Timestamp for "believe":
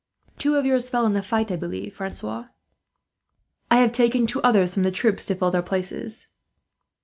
1.57-1.95